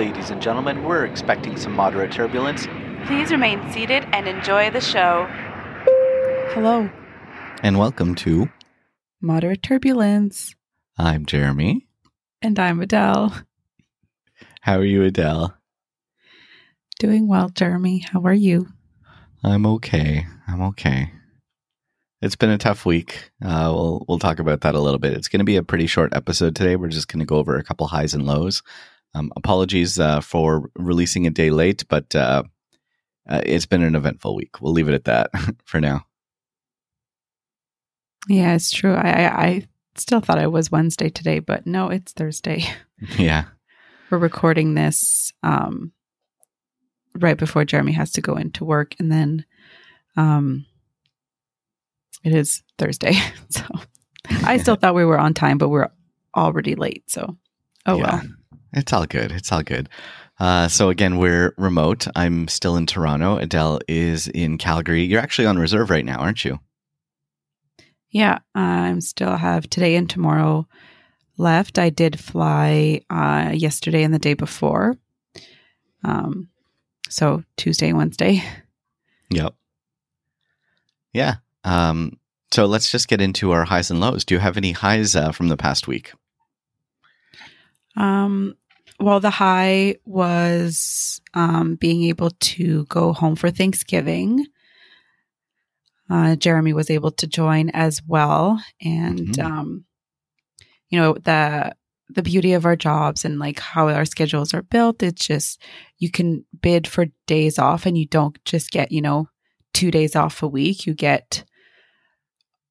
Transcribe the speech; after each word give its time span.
Ladies 0.00 0.30
and 0.30 0.40
gentlemen, 0.40 0.84
we're 0.84 1.04
expecting 1.04 1.58
some 1.58 1.74
moderate 1.74 2.10
turbulence. 2.10 2.66
Please 3.04 3.30
remain 3.30 3.70
seated 3.70 4.02
and 4.14 4.26
enjoy 4.26 4.70
the 4.70 4.80
show. 4.80 5.26
Hello, 6.54 6.88
And 7.62 7.78
welcome 7.78 8.14
to 8.14 8.48
moderate 9.20 9.62
turbulence. 9.62 10.54
I'm 10.96 11.26
Jeremie. 11.26 11.86
And 12.40 12.58
I'm 12.58 12.80
Adele. 12.80 13.42
How 14.62 14.78
are 14.78 14.84
you, 14.86 15.02
Adele? 15.02 15.54
Doing 16.98 17.28
well, 17.28 17.50
Jeremie. 17.50 17.98
How 17.98 18.22
are 18.22 18.32
you? 18.32 18.68
I'm 19.44 19.66
okay. 19.66 20.26
I'm 20.48 20.62
okay. 20.62 21.12
It's 22.22 22.36
been 22.36 22.48
a 22.48 22.56
tough 22.56 22.86
week. 22.86 23.32
Uh, 23.44 23.70
we'll 23.74 24.06
we'll 24.08 24.18
talk 24.18 24.38
about 24.38 24.62
that 24.62 24.74
a 24.74 24.80
little 24.80 24.98
bit. 24.98 25.12
It's 25.12 25.28
going 25.28 25.40
to 25.40 25.44
be 25.44 25.56
a 25.56 25.62
pretty 25.62 25.86
short 25.86 26.14
episode 26.14 26.56
today. 26.56 26.76
We're 26.76 26.88
just 26.88 27.08
going 27.08 27.20
to 27.20 27.26
go 27.26 27.36
over 27.36 27.58
a 27.58 27.64
couple 27.64 27.86
highs 27.86 28.14
and 28.14 28.24
lows. 28.24 28.62
Um, 29.14 29.32
apologies 29.36 29.98
uh, 29.98 30.20
for 30.20 30.70
releasing 30.76 31.26
a 31.26 31.30
day 31.30 31.50
late, 31.50 31.84
but 31.88 32.14
uh, 32.14 32.44
uh, 33.28 33.40
it's 33.44 33.66
been 33.66 33.82
an 33.82 33.96
eventful 33.96 34.36
week. 34.36 34.60
We'll 34.60 34.72
leave 34.72 34.88
it 34.88 34.94
at 34.94 35.04
that 35.04 35.30
for 35.64 35.80
now. 35.80 36.04
Yeah, 38.28 38.54
it's 38.54 38.70
true. 38.70 38.94
I, 38.94 39.10
I, 39.10 39.44
I 39.46 39.66
still 39.96 40.20
thought 40.20 40.38
it 40.40 40.52
was 40.52 40.70
Wednesday 40.70 41.08
today, 41.08 41.38
but 41.38 41.66
no, 41.66 41.88
it's 41.88 42.12
Thursday. 42.12 42.64
Yeah. 43.16 43.44
We're 44.10 44.18
recording 44.18 44.74
this 44.74 45.32
um, 45.42 45.92
right 47.14 47.38
before 47.38 47.64
Jeremie 47.64 47.92
has 47.92 48.12
to 48.12 48.20
go 48.20 48.36
into 48.36 48.62
work, 48.62 48.94
and 48.98 49.10
then 49.10 49.46
um, 50.18 50.66
it 52.22 52.34
is 52.34 52.62
Thursday. 52.76 53.14
so 53.48 53.64
I 54.44 54.58
still 54.58 54.74
thought 54.76 54.94
we 54.94 55.06
were 55.06 55.18
on 55.18 55.32
time, 55.32 55.56
but 55.56 55.70
we're 55.70 55.88
already 56.36 56.74
late. 56.74 57.10
So 57.10 57.38
oh 57.86 57.96
Yeah. 57.96 58.02
well. 58.02 58.22
It's 58.72 58.92
all 58.92 59.06
good. 59.06 59.32
It's 59.32 59.50
all 59.52 59.62
good. 59.62 59.88
Uh, 60.38 60.68
so 60.68 60.88
again, 60.88 61.18
we're 61.18 61.54
remote. 61.58 62.06
I'm 62.16 62.48
still 62.48 62.76
in 62.76 62.86
Toronto. 62.86 63.36
Adele 63.36 63.80
is 63.88 64.28
in 64.28 64.58
Calgary. 64.58 65.04
You're 65.04 65.20
actually 65.20 65.46
on 65.46 65.58
reserve 65.58 65.90
right 65.90 66.04
now, 66.04 66.16
aren't 66.18 66.44
you? 66.44 66.58
Yeah, 68.10 68.38
I'm 68.54 69.00
still 69.00 69.36
have 69.36 69.68
today 69.68 69.96
and 69.96 70.08
tomorrow 70.08 70.66
left. 71.36 71.78
I 71.78 71.90
did 71.90 72.18
fly 72.18 73.02
uh, 73.10 73.52
yesterday 73.54 74.02
and 74.02 74.14
the 74.14 74.18
day 74.18 74.34
before. 74.34 74.96
Um, 76.02 76.48
so 77.08 77.44
Tuesday, 77.56 77.92
Wednesday. 77.92 78.42
Yep. 79.32 79.54
Yeah. 81.12 81.36
Um, 81.62 82.18
so 82.50 82.66
let's 82.66 82.90
just 82.90 83.06
get 83.06 83.20
into 83.20 83.52
our 83.52 83.64
highs 83.64 83.92
and 83.92 84.00
lows. 84.00 84.24
Do 84.24 84.34
you 84.34 84.40
have 84.40 84.56
any 84.56 84.72
highs 84.72 85.14
uh, 85.14 85.30
from 85.30 85.46
the 85.46 85.56
past 85.56 85.86
week? 85.86 86.12
Um, 87.96 88.56
well, 89.00 89.20
the 89.20 89.30
high 89.30 89.96
was 90.04 91.20
um, 91.34 91.76
being 91.76 92.04
able 92.04 92.30
to 92.30 92.84
go 92.86 93.12
home 93.12 93.36
for 93.36 93.50
Thanksgiving. 93.50 94.46
Uh, 96.08 96.36
Jeremie 96.36 96.72
was 96.72 96.90
able 96.90 97.12
to 97.12 97.26
join 97.26 97.70
as 97.70 98.02
well, 98.06 98.62
and 98.82 99.18
Mhm. 99.28 99.44
um, 99.44 99.84
you 100.88 100.98
know 100.98 101.14
the 101.14 101.74
the 102.12 102.22
beauty 102.22 102.54
of 102.54 102.66
our 102.66 102.74
jobs 102.74 103.24
and 103.24 103.38
like 103.38 103.60
how 103.60 103.88
our 103.88 104.04
schedules 104.04 104.52
are 104.52 104.62
built. 104.62 105.02
It's 105.02 105.24
just 105.24 105.62
you 105.98 106.10
can 106.10 106.44
bid 106.60 106.88
for 106.88 107.06
days 107.26 107.58
off, 107.58 107.86
and 107.86 107.96
you 107.96 108.06
don't 108.06 108.36
just 108.44 108.70
get 108.72 108.90
you 108.90 109.00
know 109.00 109.28
two 109.72 109.90
days 109.92 110.16
off 110.16 110.42
a 110.42 110.48
week. 110.48 110.86
You 110.86 110.94
get 110.94 111.44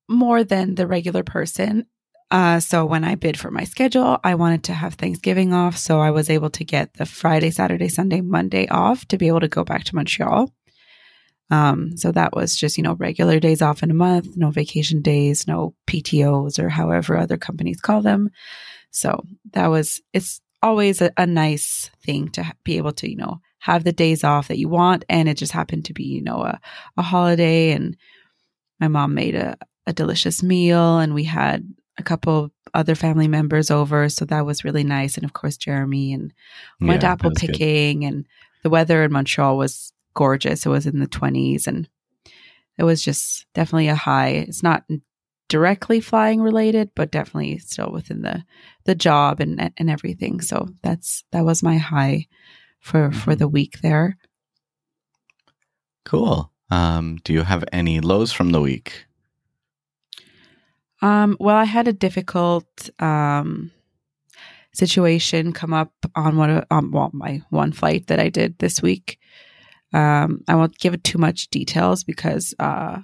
more 0.10 0.44
than 0.44 0.76
the 0.76 0.88
regular 0.88 1.24
person, 1.24 1.86
uh, 2.32 2.60
so 2.60 2.86
when 2.86 3.04
I 3.04 3.16
bid 3.16 3.40
for 3.40 3.50
my 3.50 3.64
schedule, 3.64 4.20
I 4.24 4.36
wanted 4.36 4.64
to 4.66 4.74
have 4.74 4.94
Thanksgiving 4.94 5.54
off. 5.54 5.78
So 5.78 6.00
I 6.00 6.12
was 6.12 6.30
able 6.30 6.52
to 6.52 6.64
get 6.64 6.94
the 6.94 7.06
Friday, 7.06 7.50
Saturday, 7.50 7.90
Sunday, 7.90 8.22
Monday 8.22 8.68
off 8.68 9.08
to 9.08 9.18
be 9.18 9.28
able 9.28 9.40
to 9.40 9.48
go 9.48 9.64
back 9.64 9.84
to 9.86 9.96
Montreal. 9.96 10.54
Um, 11.50 11.98
so 11.98 12.12
that 12.12 12.36
was 12.36 12.56
just, 12.56 12.78
you 12.78 12.84
know, 12.84 12.94
regular 12.94 13.40
days 13.40 13.64
off 13.64 13.82
in 13.82 13.90
a 13.90 13.96
month, 13.96 14.38
no 14.38 14.52
vacation 14.52 15.02
days, 15.02 15.48
no 15.48 15.74
PTOs 15.88 16.60
or 16.60 16.70
however 16.70 17.18
other 17.18 17.38
companies 17.38 17.82
call 17.82 18.04
them. 18.04 18.30
So 18.92 19.24
that 19.54 19.68
was, 19.68 20.00
it's 20.14 20.42
always 20.62 21.02
a, 21.02 21.12
a 21.18 21.26
nice 21.26 21.90
thing 22.06 22.30
to 22.30 22.44
ha- 22.44 22.54
be 22.64 22.78
able 22.78 22.92
to, 22.94 23.10
you 23.10 23.16
know, 23.16 23.42
have 23.58 23.84
the 23.84 23.92
days 23.92 24.24
off 24.24 24.50
that 24.50 24.60
you 24.60 24.70
want. 24.70 25.06
And 25.10 25.28
it 25.28 25.38
just 25.38 25.52
happened 25.52 25.86
to 25.86 25.94
be, 25.94 26.04
you 26.04 26.22
know, 26.22 26.44
a, 26.44 26.62
a 26.98 27.02
holiday 27.02 27.72
and 27.72 27.98
my 28.80 28.88
mom 28.88 29.16
made 29.16 29.34
a, 29.34 29.58
a 29.88 29.94
delicious 29.94 30.44
meal 30.44 31.00
and 31.00 31.16
we 31.16 31.24
had 31.24 31.68
a 32.00 32.04
couple 32.04 32.52
other 32.74 32.96
family 32.96 33.28
members 33.28 33.70
over. 33.72 34.10
So 34.10 34.26
that 34.26 34.46
was 34.46 34.64
really 34.64 34.84
nice. 34.84 35.16
And 35.18 35.26
of 35.26 35.34
course, 35.34 35.58
Jeremie 35.58 36.14
and 36.14 36.34
went 36.82 37.04
Yeah, 37.04 37.12
apple 37.12 37.30
that's 37.32 37.42
good. 37.42 37.52
picking 37.52 38.06
and 38.06 38.26
the 38.64 38.70
weather 38.70 39.04
in 39.04 39.12
Montreal 39.12 39.58
was 39.58 39.92
gorgeous. 40.14 40.66
It 40.66 40.70
was 40.70 40.86
in 40.86 41.00
the 41.00 41.08
20s 41.08 41.68
and 41.68 41.88
it 42.78 42.84
was 42.84 43.04
just 43.04 43.46
definitely 43.54 43.88
a 43.90 43.96
high. 43.96 44.30
It's 44.30 44.64
not 44.64 44.84
directly 45.50 46.00
flying 46.00 46.42
related, 46.42 46.92
but 46.96 47.12
definitely 47.12 47.58
still 47.58 47.92
within 47.92 48.22
the 48.22 48.44
the 48.86 48.96
job 48.96 49.40
and 49.40 49.72
and 49.78 49.90
everything. 49.90 50.42
So 50.42 50.70
that's 50.84 51.24
that 51.32 51.44
was 51.44 51.64
my 51.64 51.78
high 51.78 52.28
for 52.80 53.12
for 53.12 53.36
Mhm. 53.36 53.40
the 53.40 53.48
week 53.48 53.82
there. 53.82 54.18
Cool. 56.06 56.52
Um, 56.72 57.18
do 57.24 57.34
you 57.34 57.44
have 57.44 57.64
any 57.72 58.00
lows 58.00 58.32
from 58.32 58.52
the 58.52 58.62
week? 58.62 59.06
Um, 61.02 61.38
well, 61.40 61.56
I 61.56 61.66
had 61.66 61.88
a 61.88 61.94
difficult 61.94 62.90
um, 63.00 63.72
situation 64.74 65.54
come 65.54 65.74
up 65.74 65.94
on 66.16 66.38
one 66.38 66.66
well, 66.92 67.10
my 67.14 67.42
one 67.50 67.72
flight 67.72 68.08
that 68.08 68.20
I 68.20 68.30
did 68.30 68.60
this 68.60 68.82
week. 68.82 69.20
Um, 69.94 70.44
I 70.48 70.56
won't 70.56 70.78
give 70.78 70.94
it 70.94 71.04
too 71.04 71.18
much 71.18 71.50
details 71.50 72.04
because, 72.04 72.54
uh, 72.60 73.00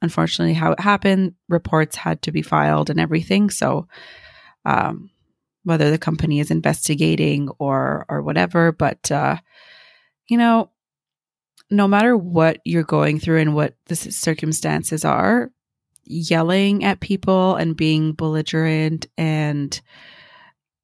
unfortunately, 0.00 0.54
how 0.54 0.72
it 0.72 0.80
happened, 0.80 1.34
reports 1.48 1.96
had 1.96 2.22
to 2.22 2.32
be 2.32 2.42
filed 2.42 2.88
and 2.88 2.98
everything. 2.98 3.50
So, 3.50 3.88
um, 4.64 5.10
whether 5.64 5.90
the 5.90 5.98
company 5.98 6.40
is 6.40 6.50
investigating 6.50 7.48
or 7.58 8.06
or 8.08 8.22
whatever, 8.22 8.72
but 8.72 9.10
uh, 9.10 9.36
you 10.28 10.38
know, 10.38 10.70
no 11.70 11.88
matter 11.88 12.16
what 12.16 12.60
you're 12.64 12.84
going 12.84 13.18
through 13.18 13.40
and 13.40 13.54
what 13.54 13.74
the 13.86 13.96
circumstances 13.96 15.04
are, 15.04 15.50
yelling 16.04 16.84
at 16.84 17.00
people 17.00 17.56
and 17.56 17.76
being 17.76 18.12
belligerent 18.12 19.06
and 19.16 19.80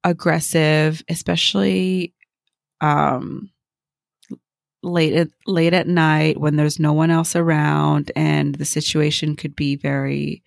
aggressive, 0.03 1.03
especially 1.09 2.13
um, 2.81 3.51
late 4.83 5.13
at 5.13 5.29
late 5.45 5.73
at 5.73 5.87
night 5.87 6.39
when 6.39 6.55
there's 6.55 6.79
no 6.79 6.93
one 6.93 7.11
else 7.11 7.35
around 7.35 8.11
and 8.15 8.55
the 8.55 8.65
situation 8.65 9.35
could 9.35 9.55
be 9.55 9.75
very 9.75 10.43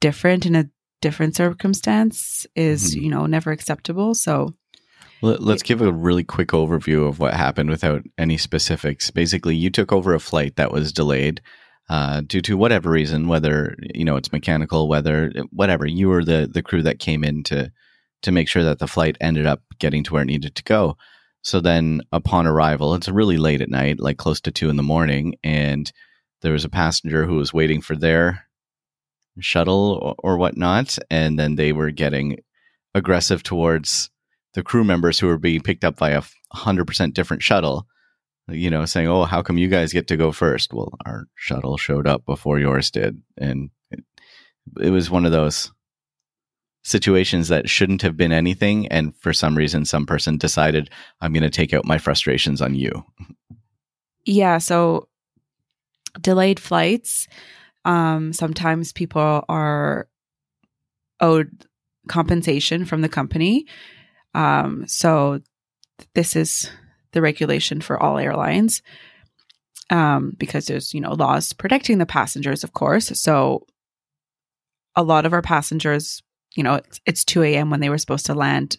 different 0.00 0.44
in 0.44 0.54
a 0.54 0.68
different 1.00 1.34
circumstance 1.34 2.46
is 2.54 2.94
Mhm. 2.94 3.02
you 3.02 3.08
know 3.10 3.24
never 3.24 3.50
acceptable 3.50 4.14
so 4.14 4.54
let's 5.22 5.62
give 5.62 5.80
a 5.80 5.92
really 5.92 6.24
quick 6.24 6.48
overview 6.48 7.08
of 7.08 7.18
what 7.18 7.34
happened 7.34 7.70
without 7.70 8.02
any 8.16 8.36
specifics. 8.36 9.10
Basically, 9.10 9.56
you 9.56 9.68
took 9.68 9.92
over 9.92 10.14
a 10.14 10.20
flight 10.20 10.54
that 10.56 10.70
was 10.70 10.92
delayed 10.92 11.40
uh, 11.88 12.20
due 12.20 12.42
to 12.42 12.56
whatever 12.56 12.90
reason, 12.90 13.28
whether 13.28 13.74
you 13.94 14.04
know 14.04 14.16
it's 14.16 14.32
mechanical, 14.32 14.88
whether 14.88 15.32
whatever. 15.50 15.86
You 15.86 16.08
were 16.08 16.24
the 16.24 16.48
the 16.52 16.62
crew 16.62 16.82
that 16.82 16.98
came 16.98 17.24
in 17.24 17.42
to 17.44 17.72
to 18.22 18.32
make 18.32 18.48
sure 18.48 18.64
that 18.64 18.78
the 18.78 18.88
flight 18.88 19.16
ended 19.20 19.46
up 19.46 19.62
getting 19.78 20.04
to 20.04 20.12
where 20.12 20.22
it 20.22 20.26
needed 20.26 20.54
to 20.56 20.64
go. 20.64 20.96
So 21.42 21.60
then, 21.60 22.02
upon 22.12 22.46
arrival, 22.46 22.94
it's 22.94 23.08
really 23.08 23.36
late 23.36 23.60
at 23.60 23.70
night, 23.70 24.00
like 24.00 24.18
close 24.18 24.40
to 24.42 24.50
two 24.50 24.70
in 24.70 24.76
the 24.76 24.82
morning, 24.82 25.36
and 25.42 25.90
there 26.42 26.52
was 26.52 26.64
a 26.64 26.68
passenger 26.68 27.26
who 27.26 27.36
was 27.36 27.54
waiting 27.54 27.80
for 27.80 27.96
their 27.96 28.44
shuttle 29.40 29.98
or, 30.02 30.14
or 30.18 30.36
whatnot, 30.38 30.98
and 31.10 31.38
then 31.38 31.54
they 31.54 31.72
were 31.72 31.90
getting 31.90 32.38
aggressive 32.94 33.42
towards 33.42 34.10
the 34.54 34.62
crew 34.62 34.84
members 34.84 35.18
who 35.18 35.26
were 35.26 35.38
being 35.38 35.60
picked 35.60 35.84
up 35.84 35.96
by 35.96 36.10
a 36.10 36.22
hundred 36.52 36.86
percent 36.86 37.14
different 37.14 37.42
shuttle. 37.42 37.86
You 38.48 38.70
know, 38.70 38.84
saying, 38.84 39.08
"Oh, 39.08 39.24
how 39.24 39.42
come 39.42 39.58
you 39.58 39.68
guys 39.68 39.92
get 39.92 40.08
to 40.08 40.16
go 40.16 40.32
first? 40.32 40.72
Well, 40.72 40.92
our 41.04 41.26
shuttle 41.34 41.76
showed 41.76 42.06
up 42.06 42.24
before 42.24 42.58
yours 42.58 42.90
did, 42.90 43.20
and 43.36 43.70
it, 43.90 44.04
it 44.80 44.90
was 44.90 45.10
one 45.10 45.26
of 45.26 45.32
those 45.32 45.70
situations 46.82 47.48
that 47.48 47.68
shouldn't 47.68 48.02
have 48.02 48.16
been 48.16 48.32
anything. 48.32 48.86
And 48.88 49.14
for 49.16 49.32
some 49.32 49.56
reason, 49.56 49.84
some 49.84 50.06
person 50.06 50.38
decided, 50.38 50.90
"I'm 51.20 51.32
going 51.32 51.42
to 51.42 51.50
take 51.50 51.74
out 51.74 51.84
my 51.84 51.98
frustrations 51.98 52.62
on 52.62 52.74
you." 52.74 53.04
Yeah, 54.24 54.58
so 54.58 55.08
delayed 56.20 56.60
flights. 56.60 57.28
Um, 57.84 58.32
sometimes 58.32 58.92
people 58.92 59.44
are 59.48 60.08
owed 61.20 61.66
compensation 62.08 62.84
from 62.84 63.02
the 63.02 63.08
company. 63.08 63.66
Um, 64.34 64.86
so 64.86 65.40
this 66.14 66.36
is 66.36 66.70
the 67.12 67.22
regulation 67.22 67.80
for 67.80 68.00
all 68.02 68.18
airlines 68.18 68.82
um, 69.90 70.34
because 70.38 70.66
there's 70.66 70.92
you 70.92 71.00
know 71.00 71.14
laws 71.14 71.52
protecting 71.52 71.98
the 71.98 72.06
passengers, 72.06 72.64
of 72.64 72.72
course. 72.72 73.06
So 73.20 73.66
a 74.96 75.02
lot 75.02 75.26
of 75.26 75.32
our 75.32 75.42
passengers, 75.42 76.22
you 76.54 76.62
know, 76.62 76.74
it's, 76.74 77.00
it's 77.06 77.24
two 77.24 77.42
a.m. 77.42 77.70
when 77.70 77.80
they 77.80 77.90
were 77.90 77.98
supposed 77.98 78.26
to 78.26 78.34
land 78.34 78.76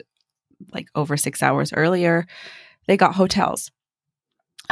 like 0.74 0.88
over 0.96 1.16
six 1.18 1.42
hours 1.42 1.74
earlier, 1.74 2.26
they 2.88 2.98
got 2.98 3.16
hotels. 3.16 3.72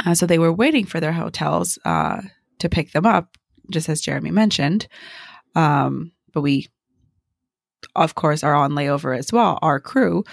Uh, 0.04 0.14
so 0.14 0.26
they 0.26 0.38
were 0.38 0.52
waiting 0.52 0.84
for 0.84 1.00
their 1.00 1.12
hotels 1.12 1.78
uh, 1.84 2.20
to 2.58 2.68
pick 2.68 2.92
them 2.92 3.06
up, 3.06 3.36
just 3.70 3.88
as 3.88 4.00
Jeremie 4.00 4.30
mentioned. 4.30 4.86
Um, 5.54 6.12
but 6.32 6.42
we, 6.42 6.68
of 7.96 8.14
course, 8.14 8.44
are 8.44 8.54
on 8.54 8.72
layover 8.72 9.16
as 9.16 9.32
well, 9.32 9.58
our 9.62 9.80
crew. 9.80 10.24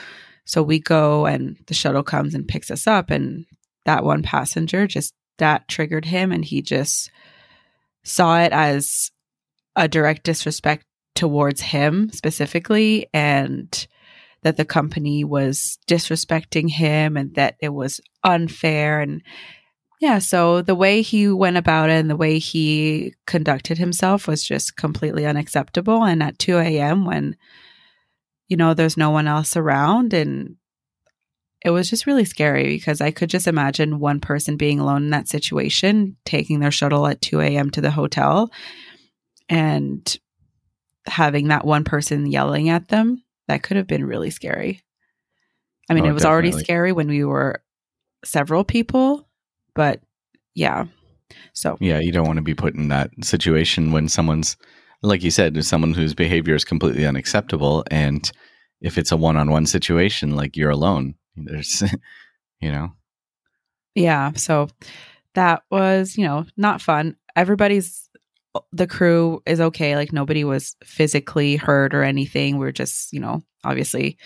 So 0.46 0.64
we 0.64 0.80
go 0.80 1.26
and 1.26 1.58
the 1.68 1.74
shuttle 1.74 2.04
comes 2.04 2.34
and 2.34 2.48
picks 2.48 2.72
us 2.72 2.88
up. 2.88 3.10
And 3.10 3.46
that 3.86 4.04
one 4.04 4.24
passenger 4.24 4.88
just 4.88 5.14
that 5.38 5.68
triggered 5.68 6.06
him. 6.06 6.32
And 6.32 6.46
he 6.46 6.62
just 6.62 7.12
saw 8.04 8.40
it 8.40 8.52
as 8.52 9.12
a 9.76 9.88
direct 9.88 10.24
disrespect 10.24 10.86
towards 11.16 11.62
him 11.62 12.12
specifically. 12.12 13.08
And 13.14 13.88
that 14.44 14.58
the 14.58 14.66
company 14.66 15.24
was 15.24 15.80
disrespecting 15.88 16.70
him 16.70 17.18
and 17.18 17.34
that 17.34 17.56
it 17.60 17.70
was 17.70 18.00
unfair 18.24 19.02
and 19.02 19.24
yeah, 20.00 20.20
so 20.20 20.62
the 20.62 20.76
way 20.76 21.02
he 21.02 21.30
went 21.30 21.58
about 21.58 21.90
it 21.90 21.94
and 21.94 22.10
the 22.10 22.16
way 22.16 22.38
he 22.38 23.14
conducted 23.26 23.78
himself 23.78 24.28
was 24.28 24.44
just 24.44 24.76
completely 24.76 25.26
unacceptable. 25.26 26.04
And 26.04 26.22
at 26.22 26.38
2 26.38 26.58
a.m., 26.58 27.06
when, 27.06 27.38
you 28.48 28.58
know, 28.58 28.74
there's 28.74 28.98
no 28.98 29.10
one 29.10 29.28
else 29.28 29.56
around, 29.58 30.14
and 30.14 30.56
it 31.64 31.72
was 31.72 31.90
just 31.90 32.06
really 32.06 32.26
scary 32.26 32.68
because 32.68 33.02
I 33.02 33.12
could 33.12 33.30
just 33.30 33.48
imagine 33.48 34.00
one 34.00 34.20
person 34.20 34.56
being 34.56 34.80
alone 34.80 35.06
in 35.06 35.10
that 35.10 35.28
situation, 35.28 36.16
taking 36.26 36.60
their 36.60 36.72
shuttle 36.72 37.08
at 37.08 37.22
2 37.22 37.42
a.m. 37.42 37.72
to 37.72 37.82
the 37.82 37.92
hotel 37.92 38.52
and 39.50 40.18
having 41.08 41.48
that 41.48 41.66
one 41.66 41.84
person 41.84 42.28
yelling 42.28 42.70
at 42.70 42.90
them. 42.90 43.24
That 43.48 43.64
could 43.64 43.78
have 43.78 43.88
been 43.88 44.06
really 44.06 44.30
scary. 44.30 44.82
I 45.90 45.94
mean, 45.94 46.06
Oh, 46.06 46.10
it 46.10 46.14
was 46.14 46.26
already 46.26 46.52
scary 46.52 46.92
when 46.92 47.08
we 47.08 47.24
were 47.24 47.64
several 48.24 48.64
people, 48.64 49.28
but 49.76 50.02
yeah. 50.56 50.86
So, 51.54 51.78
Yeah, 51.80 52.00
you 52.00 52.12
don't 52.12 52.28
want 52.28 52.38
to 52.38 52.44
be 52.44 52.56
put 52.56 52.76
in 52.76 52.88
that 52.90 53.12
situation 53.24 53.92
when 53.92 54.08
someone's, 54.08 54.58
like 55.06 55.24
you 55.24 55.32
said, 55.32 55.54
to 55.54 55.64
someone 55.64 55.94
whose 55.94 56.14
behavior 56.14 56.56
is 56.56 56.66
completely 56.66 57.06
unacceptable. 57.06 57.84
And 57.92 58.30
if 58.82 58.98
it's 58.98 59.12
a 59.12 59.18
one 59.18 59.38
on 59.38 59.52
one 59.52 59.66
situation, 59.66 60.36
like 60.36 60.58
you're 60.58 60.72
alone, 60.72 61.16
there's, 61.36 61.84
you 62.60 62.72
know, 62.72 62.90
yeah. 63.94 64.34
So 64.34 64.68
that 65.36 65.64
was, 65.72 66.18
you 66.18 66.26
know, 66.26 66.46
not 66.58 66.82
fun. 66.82 67.16
Everybody's, 67.36 68.10
the 68.72 68.88
crew 68.88 69.42
is 69.46 69.60
okay. 69.60 69.96
Like 69.96 70.12
nobody 70.12 70.44
was 70.44 70.76
physically 70.84 71.56
hurt 71.56 71.94
or 71.94 72.04
anything. 72.04 72.58
We're 72.58 72.72
just, 72.72 73.14
you 73.14 73.20
know, 73.20 73.44
obviously 73.64 74.18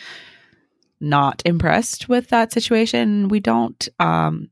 not 1.00 1.42
impressed 1.46 2.10
with 2.10 2.30
that 2.30 2.52
situation. 2.52 3.28
We 3.28 3.40
don't, 3.40 3.88
um, 4.00 4.50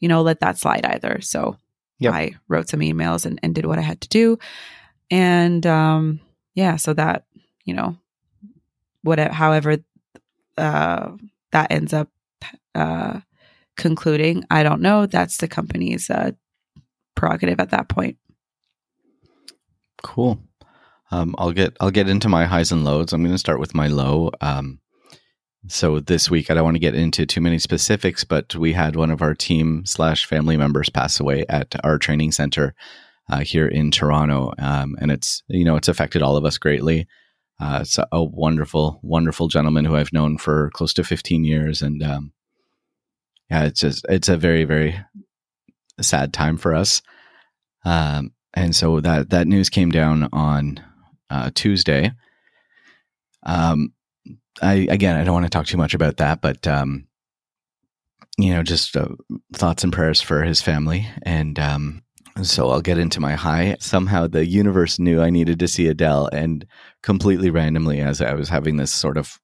you 0.00 0.08
know, 0.08 0.22
let 0.22 0.40
that 0.40 0.58
slide 0.58 0.84
either. 0.84 1.20
So 1.20 1.56
Yep. 2.00 2.12
I 2.12 2.34
wrote 2.48 2.68
some 2.68 2.80
emails 2.80 3.24
and, 3.24 3.38
and 3.42 3.54
did 3.54 3.66
what 3.66 3.78
I 3.78 3.82
had 3.82 4.00
to 4.02 4.08
do. 4.08 4.38
And 5.10 5.66
um, 5.66 6.20
yeah, 6.54 6.76
so 6.76 6.92
that, 6.94 7.24
you 7.64 7.74
know, 7.74 7.96
whatever, 9.02 9.32
however 9.32 9.78
uh, 10.56 11.10
that 11.52 11.70
ends 11.70 11.92
up 11.92 12.08
uh, 12.74 13.20
concluding, 13.76 14.44
I 14.50 14.62
don't 14.62 14.80
know. 14.80 15.06
That's 15.06 15.38
the 15.38 15.48
company's 15.48 16.10
uh, 16.10 16.32
prerogative 17.14 17.60
at 17.60 17.70
that 17.70 17.88
point. 17.88 18.16
Cool. 20.02 20.38
Um, 21.10 21.34
I'll 21.38 21.52
get 21.52 21.76
I'll 21.80 21.90
get 21.90 22.08
into 22.08 22.28
my 22.28 22.44
highs 22.44 22.72
and 22.72 22.84
lows. 22.84 23.12
I'm 23.12 23.22
going 23.22 23.34
to 23.34 23.38
start 23.38 23.60
with 23.60 23.74
my 23.74 23.86
low. 23.86 24.30
Um, 24.40 24.80
so 25.68 26.00
this 26.00 26.30
week, 26.30 26.50
I 26.50 26.54
don't 26.54 26.64
want 26.64 26.74
to 26.74 26.80
get 26.80 26.94
into 26.94 27.24
too 27.24 27.40
many 27.40 27.58
specifics, 27.58 28.24
but 28.24 28.54
we 28.54 28.72
had 28.72 28.96
one 28.96 29.10
of 29.10 29.22
our 29.22 29.34
team 29.34 29.86
slash 29.86 30.26
family 30.26 30.56
members 30.56 30.90
pass 30.90 31.20
away 31.20 31.46
at 31.48 31.74
our 31.84 31.98
training 31.98 32.32
center 32.32 32.74
uh, 33.30 33.40
here 33.40 33.66
in 33.66 33.90
Toronto, 33.90 34.52
um, 34.58 34.96
and 35.00 35.10
it's 35.10 35.42
you 35.48 35.64
know 35.64 35.76
it's 35.76 35.88
affected 35.88 36.22
all 36.22 36.36
of 36.36 36.44
us 36.44 36.58
greatly. 36.58 37.06
Uh, 37.60 37.78
it's 37.82 37.98
a, 37.98 38.06
a 38.12 38.22
wonderful, 38.22 39.00
wonderful 39.02 39.48
gentleman 39.48 39.84
who 39.84 39.96
I've 39.96 40.12
known 40.12 40.38
for 40.38 40.70
close 40.74 40.92
to 40.94 41.04
15 41.04 41.44
years, 41.44 41.82
and 41.82 42.02
um, 42.02 42.32
yeah, 43.50 43.64
it's 43.64 43.80
just 43.80 44.04
it's 44.08 44.28
a 44.28 44.36
very 44.36 44.64
very 44.64 44.98
sad 46.00 46.32
time 46.32 46.56
for 46.56 46.74
us. 46.74 47.02
Um, 47.84 48.32
and 48.54 48.74
so 48.74 49.00
that 49.00 49.30
that 49.30 49.46
news 49.46 49.68
came 49.68 49.90
down 49.90 50.28
on 50.32 50.80
uh, 51.30 51.50
Tuesday. 51.54 52.12
Um, 53.44 53.92
I 54.62 54.86
again, 54.90 55.16
I 55.16 55.24
don't 55.24 55.34
want 55.34 55.46
to 55.46 55.50
talk 55.50 55.66
too 55.66 55.76
much 55.76 55.94
about 55.94 56.18
that, 56.18 56.40
but 56.40 56.66
um, 56.66 57.06
you 58.38 58.52
know, 58.52 58.62
just 58.62 58.96
uh, 58.96 59.08
thoughts 59.52 59.84
and 59.84 59.92
prayers 59.92 60.20
for 60.20 60.42
his 60.42 60.60
family, 60.60 61.08
and 61.22 61.58
um, 61.58 62.02
so 62.42 62.70
I'll 62.70 62.80
get 62.80 62.98
into 62.98 63.20
my 63.20 63.34
high. 63.34 63.76
Somehow, 63.80 64.26
the 64.26 64.46
universe 64.46 64.98
knew 64.98 65.20
I 65.20 65.30
needed 65.30 65.58
to 65.60 65.68
see 65.68 65.86
Adele, 65.86 66.28
and 66.32 66.66
completely 67.02 67.50
randomly, 67.50 68.00
as 68.00 68.20
I 68.20 68.34
was 68.34 68.48
having 68.48 68.76
this 68.76 68.92
sort 68.92 69.16
of 69.16 69.38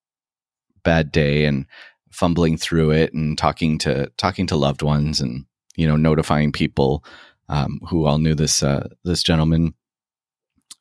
bad 0.83 1.13
day 1.13 1.45
and 1.45 1.67
fumbling 2.11 2.57
through 2.57 2.91
it, 2.91 3.13
and 3.13 3.39
talking 3.39 3.79
to 3.79 4.11
talking 4.17 4.47
to 4.49 4.57
loved 4.57 4.83
ones, 4.83 5.21
and 5.21 5.45
you 5.77 5.87
know, 5.87 5.97
notifying 5.97 6.53
people 6.53 7.05
um, 7.49 7.81
who 7.89 8.07
all 8.07 8.19
knew 8.19 8.35
this 8.35 8.63
uh, 8.63 8.89
this 9.05 9.23
gentleman, 9.23 9.75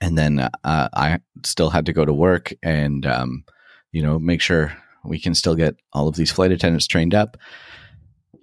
and 0.01 0.17
then 0.17 0.39
uh, 0.39 0.49
I 0.63 1.19
still 1.43 1.69
had 1.69 1.85
to 1.87 1.93
go 1.93 2.05
to 2.05 2.13
work 2.13 2.53
and 2.63 3.05
um, 3.05 3.43
you 3.91 4.01
know 4.01 4.19
make 4.19 4.41
sure 4.41 4.75
we 5.03 5.19
can 5.19 5.35
still 5.35 5.55
get 5.55 5.75
all 5.93 6.07
of 6.07 6.15
these 6.15 6.31
flight 6.31 6.51
attendants 6.51 6.87
trained 6.87 7.13
up. 7.13 7.37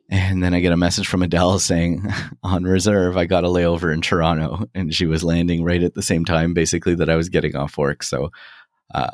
And 0.09 0.43
then 0.43 0.55
I 0.55 0.61
get 0.61 0.73
a 0.73 0.77
message 0.77 1.09
from 1.09 1.23
Adele 1.23 1.59
saying, 1.59 2.07
on 2.43 2.65
reserve, 2.65 3.17
I 3.17 3.25
got 3.25 3.45
a 3.45 3.49
layover 3.49 3.93
in 3.93 4.01
Toronto, 4.01 4.67
and 4.75 4.95
she 4.95 5.07
was 5.07 5.25
landing 5.25 5.65
right 5.65 5.83
at 5.83 5.95
the 5.95 6.03
same 6.03 6.25
time, 6.25 6.55
basically 6.55 6.95
that 6.97 7.11
I 7.11 7.17
was 7.17 7.29
getting 7.29 7.57
off 7.57 7.77
work. 7.77 8.03
So, 8.03 8.31
uh, 8.95 9.11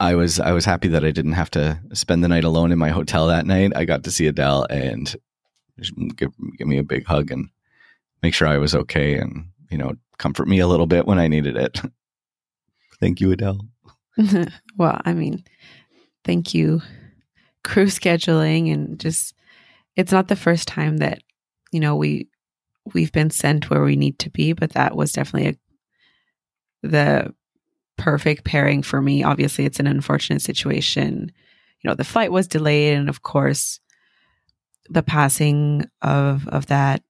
I 0.00 0.14
was 0.16 0.40
I 0.40 0.52
was 0.52 0.64
happy 0.64 0.88
that 0.88 1.04
I 1.04 1.12
didn't 1.12 1.32
have 1.32 1.50
to 1.52 1.80
spend 1.92 2.22
the 2.22 2.28
night 2.28 2.44
alone 2.44 2.72
in 2.72 2.78
my 2.78 2.90
hotel 2.90 3.28
that 3.28 3.46
night. 3.46 3.72
I 3.76 3.84
got 3.84 4.04
to 4.04 4.10
see 4.10 4.26
Adele 4.26 4.66
and 4.68 5.14
give, 6.16 6.32
give 6.58 6.66
me 6.66 6.78
a 6.78 6.82
big 6.82 7.06
hug 7.06 7.30
and 7.30 7.48
make 8.22 8.34
sure 8.34 8.48
I 8.48 8.58
was 8.58 8.74
okay 8.74 9.18
and, 9.18 9.46
you 9.70 9.78
know, 9.78 9.94
comfort 10.18 10.48
me 10.48 10.58
a 10.58 10.66
little 10.66 10.86
bit 10.86 11.06
when 11.06 11.18
I 11.18 11.28
needed 11.28 11.56
it. 11.56 11.80
Thank 13.00 13.20
you, 13.20 13.32
Adele. 13.32 13.60
well, 14.76 15.00
I 15.04 15.12
mean, 15.12 15.44
thank 16.24 16.54
you, 16.54 16.80
crew 17.64 17.86
scheduling, 17.86 18.72
and 18.72 19.00
just 19.00 19.34
it's 19.96 20.12
not 20.12 20.28
the 20.28 20.36
first 20.36 20.68
time 20.68 20.98
that 20.98 21.22
you 21.72 21.80
know 21.80 21.96
we 21.96 22.28
we've 22.92 23.12
been 23.12 23.30
sent 23.30 23.70
where 23.70 23.82
we 23.82 23.96
need 23.96 24.18
to 24.20 24.30
be, 24.30 24.52
but 24.52 24.72
that 24.72 24.94
was 24.94 25.12
definitely 25.12 25.58
a, 26.82 26.88
the 26.88 27.34
perfect 27.96 28.44
pairing 28.44 28.82
for 28.82 29.00
me. 29.00 29.22
Obviously, 29.22 29.64
it's 29.64 29.80
an 29.80 29.86
unfortunate 29.86 30.42
situation. 30.42 31.32
You 31.80 31.90
know, 31.90 31.94
the 31.94 32.04
flight 32.04 32.32
was 32.32 32.48
delayed, 32.48 32.96
and 32.96 33.08
of 33.08 33.22
course, 33.22 33.80
the 34.88 35.02
passing 35.02 35.88
of 36.02 36.46
of 36.48 36.66
that 36.66 37.02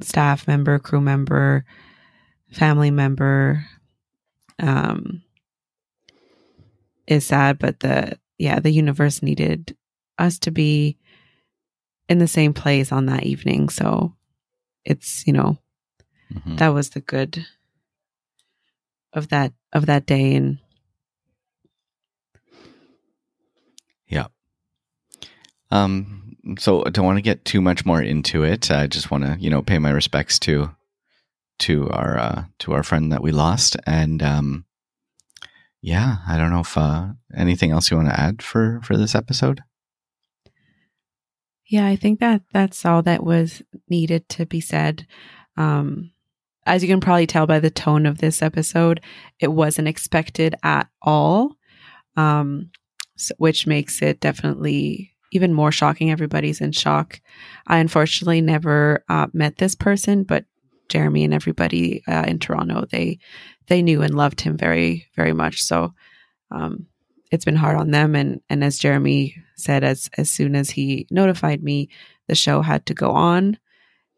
staff 0.00 0.46
member, 0.46 0.78
crew 0.78 1.00
member, 1.00 1.64
family 2.54 2.90
member 2.90 3.64
um 4.60 5.22
is 7.08 7.26
sad 7.26 7.58
but 7.58 7.80
the 7.80 8.16
yeah 8.38 8.60
the 8.60 8.70
universe 8.70 9.22
needed 9.22 9.76
us 10.18 10.38
to 10.38 10.52
be 10.52 10.96
in 12.08 12.18
the 12.18 12.28
same 12.28 12.52
place 12.52 12.92
on 12.92 13.06
that 13.06 13.22
evening 13.24 13.68
so 13.68 14.14
it's 14.84 15.26
you 15.26 15.32
know 15.32 15.58
Mhm. 16.32 16.58
that 16.58 16.68
was 16.68 16.90
the 16.90 17.00
good 17.00 17.46
of 19.12 19.28
that 19.28 19.52
of 19.72 19.86
that 19.86 20.06
day 20.06 20.34
and 20.34 20.58
Yeah. 24.06 24.26
Um, 25.70 26.36
so 26.58 26.84
I 26.84 26.90
don't 26.90 27.06
want 27.06 27.18
to 27.18 27.22
get 27.22 27.44
too 27.44 27.60
much 27.60 27.84
more 27.86 28.02
into 28.02 28.42
it. 28.44 28.70
I 28.70 28.86
just 28.86 29.10
want 29.10 29.24
to, 29.24 29.36
you 29.40 29.50
know, 29.50 29.62
pay 29.62 29.78
my 29.78 29.90
respects 29.90 30.38
to 30.40 30.74
to 31.60 31.88
our 31.90 32.18
uh, 32.18 32.44
to 32.60 32.72
our 32.74 32.82
friend 32.82 33.12
that 33.12 33.22
we 33.22 33.32
lost, 33.32 33.76
and 33.86 34.22
um, 34.22 34.64
yeah, 35.80 36.18
I 36.28 36.36
don't 36.36 36.50
know 36.50 36.60
if 36.60 36.76
uh, 36.76 37.12
anything 37.34 37.70
else 37.70 37.90
you 37.90 37.96
want 37.96 38.08
to 38.08 38.20
add 38.20 38.42
for 38.42 38.80
for 38.82 38.96
this 38.96 39.14
episode. 39.14 39.62
Yeah 41.66 41.86
i 41.86 41.96
think 41.96 42.20
that 42.20 42.42
that's 42.52 42.84
all 42.84 43.02
that 43.02 43.24
was 43.24 43.62
needed 43.88 44.28
to 44.30 44.46
be 44.46 44.60
said. 44.60 45.06
Um 45.56 46.10
as 46.66 46.82
you 46.82 46.88
can 46.88 47.00
probably 47.00 47.26
tell 47.26 47.46
by 47.46 47.60
the 47.60 47.70
tone 47.70 48.06
of 48.06 48.18
this 48.18 48.40
episode 48.42 49.00
it 49.38 49.48
wasn't 49.52 49.88
expected 49.88 50.54
at 50.62 50.88
all 51.02 51.56
um 52.16 52.70
so, 53.16 53.34
which 53.38 53.66
makes 53.66 54.02
it 54.02 54.18
definitely 54.20 55.12
even 55.30 55.52
more 55.52 55.70
shocking. 55.70 56.10
Everybody's 56.10 56.60
in 56.60 56.72
shock. 56.72 57.20
I 57.66 57.78
unfortunately 57.78 58.40
never 58.40 59.04
uh, 59.08 59.28
met 59.32 59.56
this 59.56 59.74
person 59.74 60.24
but 60.24 60.44
jeremie 60.88 61.24
and 61.24 61.32
everybody 61.32 62.02
uh, 62.06 62.24
in 62.26 62.38
toronto 62.38 62.84
they 62.90 63.18
they 63.68 63.80
knew 63.80 64.02
and 64.02 64.14
loved 64.14 64.40
him 64.42 64.56
very 64.56 65.06
very 65.16 65.32
much. 65.32 65.62
So 65.62 65.94
um 66.50 66.86
it's 67.30 67.44
been 67.44 67.56
hard 67.56 67.76
on 67.76 67.90
them. 67.90 68.14
And 68.14 68.40
and 68.48 68.62
as 68.62 68.78
Jeremie 68.78 69.36
said, 69.56 69.84
as 69.84 70.10
as 70.16 70.30
soon 70.30 70.54
as 70.54 70.70
he 70.70 71.06
notified 71.10 71.62
me, 71.62 71.88
the 72.28 72.34
show 72.34 72.62
had 72.62 72.86
to 72.86 72.94
go 72.94 73.10
on. 73.10 73.58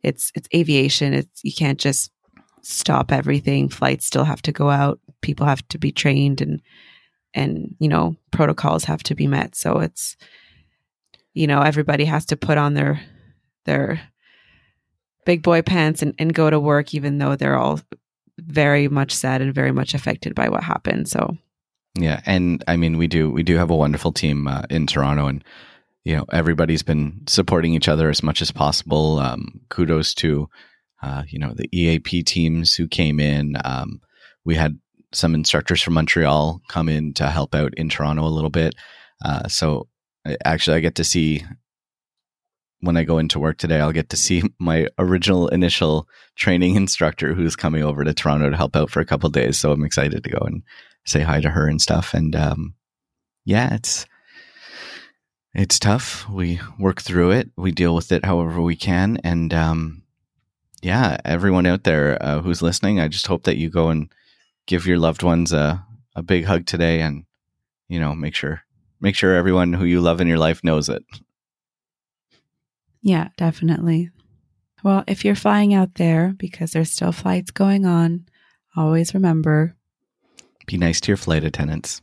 It's 0.03 0.33
it's 0.35 0.49
aviation. 0.55 1.13
It's 1.13 1.41
you 1.43 1.53
can't 1.53 1.79
just 1.79 2.11
stop 2.63 3.13
everything. 3.13 3.69
Flights 3.69 4.07
still 4.07 4.25
have 4.25 4.43
to 4.43 4.53
go 4.53 4.71
out. 4.71 5.01
People 5.21 5.47
have 5.47 5.67
to 5.69 5.79
be 5.79 5.93
trained 5.93 6.41
and 6.41 6.61
and 7.35 7.75
you 7.79 7.89
know 7.89 8.17
protocols 8.31 8.85
have 8.85 9.03
to 9.05 9.15
be 9.15 9.27
met. 9.27 9.55
So 9.55 9.79
it's 9.79 10.17
you 11.35 11.47
know 11.47 11.61
everybody 11.63 12.05
has 12.05 12.27
to 12.27 12.37
put 12.37 12.59
on 12.59 12.75
their 12.75 13.01
their 13.65 14.01
big 15.25 15.43
boy 15.43 15.61
pants 15.63 16.03
and, 16.03 16.15
and 16.19 16.33
go 16.33 16.49
to 16.49 16.59
work, 16.59 16.95
even 16.95 17.19
though 17.19 17.37
they're 17.37 17.59
all 17.59 17.81
very 18.39 18.89
much 18.89 19.13
sad 19.13 19.43
and 19.43 19.55
very 19.55 19.73
much 19.73 19.95
affected 19.95 20.35
by 20.35 20.49
what 20.49 20.63
happened. 20.63 21.09
So 21.09 21.37
yeah, 21.97 22.21
and 22.27 22.63
I 22.69 22.77
mean 22.77 22.99
we 22.99 23.07
do 23.07 23.31
we 23.31 23.43
do 23.43 23.57
have 23.57 23.71
a 23.71 23.77
wonderful 23.77 24.13
team 24.13 24.49
uh, 24.49 24.63
in 24.71 24.87
Toronto, 24.87 25.27
and 25.27 25.45
you 26.05 26.17
know 26.17 26.25
everybody's 26.33 26.83
been 26.83 27.23
supporting 27.27 27.75
each 27.75 27.89
other 27.89 28.11
as 28.11 28.23
much 28.23 28.43
as 28.43 28.51
possible. 28.51 29.19
Um, 29.19 29.61
kudos 29.69 30.15
to 30.15 30.49
uh, 31.03 31.23
you 31.29 31.39
know 31.39 31.53
the 31.55 31.69
EAP 31.73 32.23
teams 32.23 32.75
who 32.75 32.87
came 32.87 33.21
in. 33.21 33.57
Um, 33.65 34.01
we 34.45 34.55
had 34.55 34.79
some 35.13 35.35
instructors 35.35 35.83
from 35.83 35.95
Montreal 35.95 36.61
come 36.69 36.89
in 36.89 37.15
to 37.15 37.29
help 37.29 37.55
out 37.55 37.75
in 37.75 37.89
Toronto 37.89 38.25
a 38.25 38.29
little 38.29 38.51
bit. 38.51 38.75
Uh, 39.25 39.49
so 39.49 39.89
actually, 40.45 40.77
I 40.77 40.81
get 40.81 40.97
to 40.97 41.05
see 41.05 41.45
when 42.81 42.97
I 42.97 43.05
go 43.05 43.19
into 43.19 43.39
work 43.39 43.59
today, 43.59 43.81
I'll 43.81 43.93
get 43.93 44.11
to 44.11 44.17
see 44.17 44.43
my 44.59 44.89
original 44.99 45.49
initial 45.49 46.09
training 46.35 46.77
instructor 46.77 47.35
who's 47.35 47.57
coming 47.57 47.83
over 47.83 48.05
to 48.05 48.15
Toronto 48.15 48.51
to 48.51 48.57
help 48.57 48.77
out 48.77 48.91
for 48.91 49.01
a 49.01 49.07
couple 49.07 49.29
days. 49.31 49.59
So 49.59 49.73
I'm 49.73 49.85
excited 49.85 50.23
to 50.25 50.31
go 50.31 50.39
and 50.39 50.63
say 51.05 51.21
hi 51.21 51.41
to 51.41 51.51
her 51.51 51.69
and 51.69 51.81
stuff. 51.81 52.15
And 52.15 52.35
um, 52.35 52.75
yeah, 53.45 53.75
it's 53.75 54.07
it's 55.55 55.79
tough. 55.79 56.29
We 56.29 56.61
work 56.79 57.01
through 57.01 57.31
it. 57.31 57.51
We 57.57 57.73
deal 57.73 57.95
with 57.95 58.13
it 58.13 58.27
however 58.27 58.61
we 58.61 58.77
can. 58.77 59.19
And 59.25 59.55
um, 59.55 60.03
yeah, 60.83 61.17
everyone 61.25 61.65
out 61.65 61.85
there 61.85 62.23
uh, 62.23 62.43
who's 62.43 62.61
listening, 62.61 63.01
I 63.01 63.09
just 63.09 63.27
hope 63.27 63.45
that 63.45 63.57
you 63.57 63.71
go 63.71 63.89
and 63.89 64.13
give 64.67 64.87
your 64.87 64.99
loved 64.99 65.23
ones 65.23 65.53
a 65.53 65.85
a 66.15 66.23
big 66.23 66.47
hug 66.47 66.65
today, 66.67 67.03
and 67.03 67.25
you 67.89 68.01
know, 68.01 68.15
make 68.15 68.35
sure 68.35 68.63
make 69.01 69.15
sure 69.15 69.35
everyone 69.35 69.73
who 69.73 69.85
you 69.85 70.01
love 70.01 70.21
in 70.21 70.29
your 70.29 70.39
life 70.39 70.65
knows 70.65 70.89
it. 70.89 71.03
Yeah, 73.07 73.29
definitely. 73.37 74.11
Well, 74.83 75.05
if 75.07 75.25
you're 75.25 75.37
flying 75.37 75.73
out 75.73 75.95
there 75.95 76.35
because 76.37 76.73
there's 76.73 76.91
still 76.91 77.13
flights 77.13 77.53
going 77.53 77.87
on, 77.87 78.27
always 78.75 79.15
remember 79.15 79.77
be 80.67 80.77
nice 80.77 81.01
to 81.01 81.13
your 81.13 81.17
flight 81.17 81.45
attendants 81.45 82.03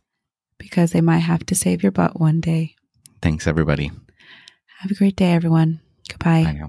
because 0.57 0.91
they 0.91 1.01
might 1.01 1.17
have 1.17 1.45
to 1.47 1.55
save 1.55 1.83
your 1.83 1.91
butt 1.91 2.21
one 2.21 2.39
day. 2.39 2.75
Thanks, 3.21 3.47
everybody. 3.47 3.91
Have 4.79 4.91
a 4.91 4.95
great 4.95 5.17
day, 5.17 5.33
everyone. 5.33 5.81
Goodbye. 6.09 6.61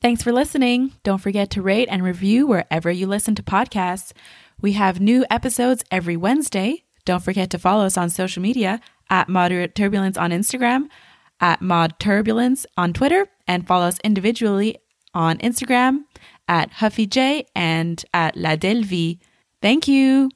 Thanks 0.00 0.22
for 0.22 0.30
listening. 0.30 0.92
Don't 1.02 1.20
forget 1.20 1.50
to 1.50 1.62
rate 1.62 1.88
and 1.90 2.04
review 2.04 2.46
wherever 2.46 2.88
you 2.88 3.08
listen 3.08 3.34
to 3.34 3.42
podcasts. 3.42 4.12
We 4.60 4.74
have 4.74 5.00
new 5.00 5.26
episodes 5.28 5.82
every 5.90 6.16
Wednesday. 6.16 6.84
Don't 7.04 7.24
forget 7.24 7.50
to 7.50 7.58
follow 7.58 7.84
us 7.84 7.98
on 7.98 8.10
social 8.10 8.40
media 8.40 8.80
at 9.10 9.28
Moderate 9.28 9.74
Turbulence 9.74 10.16
on 10.16 10.30
Instagram, 10.30 10.86
at 11.40 11.60
Mod 11.60 11.98
Turbulence 11.98 12.64
on 12.76 12.92
Twitter, 12.92 13.26
and 13.46 13.66
follow 13.66 13.86
us 13.86 13.98
individually 14.04 14.76
on 15.14 15.38
Instagram 15.38 16.04
at 16.48 16.70
HuffyJ 16.72 17.46
and 17.54 18.04
at 18.12 18.36
La 18.36 18.56
Delvie. 18.56 19.18
Thank 19.62 19.88
you. 19.88 20.30